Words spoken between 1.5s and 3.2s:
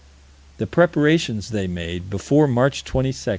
they made, before March 22,